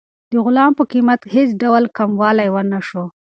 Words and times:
د 0.31 0.33
غلام 0.45 0.71
په 0.79 0.83
قیمت 0.91 1.19
کې 1.23 1.29
هېڅ 1.35 1.49
ډول 1.63 1.83
کموالی 1.97 2.47
ونه 2.51 2.79
شو. 2.87 3.03